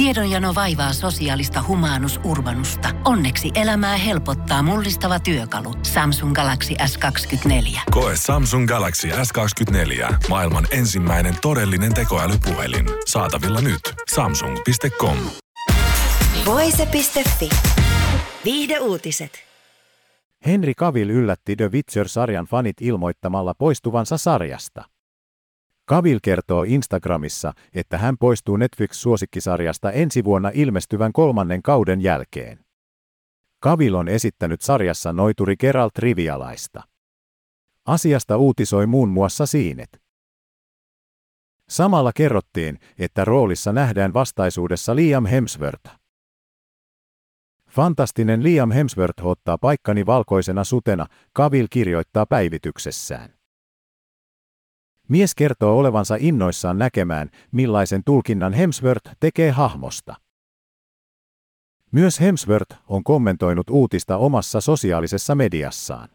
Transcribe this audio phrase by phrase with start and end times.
[0.00, 2.88] Tiedonjano vaivaa sosiaalista humanus urbanusta.
[3.04, 5.74] Onneksi elämää helpottaa mullistava työkalu.
[5.82, 7.80] Samsung Galaxy S24.
[7.90, 10.14] Koe Samsung Galaxy S24.
[10.28, 12.86] Maailman ensimmäinen todellinen tekoälypuhelin.
[13.06, 13.80] Saatavilla nyt.
[14.14, 15.16] Samsung.com.
[16.46, 17.48] Voise.fi.
[18.44, 19.32] Viihde uutiset.
[20.46, 24.84] Henry Cavill yllätti The Witcher-sarjan fanit ilmoittamalla poistuvansa sarjasta.
[25.90, 32.64] Cavill kertoo Instagramissa, että hän poistuu Netflix-suosikkisarjasta ensi vuonna ilmestyvän kolmannen kauden jälkeen.
[33.64, 36.82] Cavill on esittänyt sarjassa noituri Geralt Rivialaista.
[37.86, 40.02] Asiasta uutisoi muun muassa Siinet.
[41.68, 45.90] Samalla kerrottiin, että roolissa nähdään vastaisuudessa Liam Hemsworth.
[47.70, 53.39] Fantastinen Liam Hemsworth ottaa paikkani valkoisena sutena, Cavill kirjoittaa päivityksessään.
[55.10, 60.14] Mies kertoo olevansa innoissaan näkemään, millaisen tulkinnan Hemsworth tekee hahmosta.
[61.92, 66.08] Myös Hemsworth on kommentoinut uutista omassa sosiaalisessa mediassaan.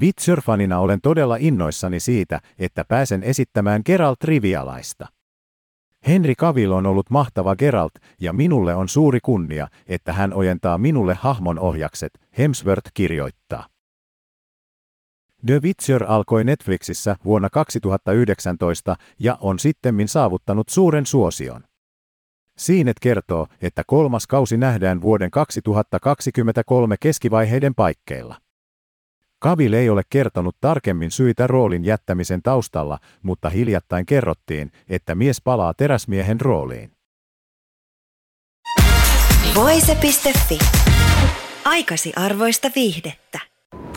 [0.00, 5.06] Witcher-fanina olen todella innoissani siitä, että pääsen esittämään Geralt Rivialaista.
[6.06, 11.14] Henry Cavill on ollut mahtava Geralt, ja minulle on suuri kunnia, että hän ojentaa minulle
[11.14, 13.66] hahmon ohjakset, Hemsworth kirjoittaa.
[15.46, 21.64] The Witcher alkoi Netflixissä vuonna 2019 ja on sittemmin saavuttanut suuren suosion.
[22.58, 28.36] Siinet kertoo, että kolmas kausi nähdään vuoden 2023 keskivaiheiden paikkeilla.
[29.38, 35.74] Kavil ei ole kertonut tarkemmin syitä roolin jättämisen taustalla, mutta hiljattain kerrottiin, että mies palaa
[35.74, 36.92] teräsmiehen rooliin.
[39.54, 40.58] Voise.fi.
[41.64, 43.47] Aikasi arvoista viihdettä.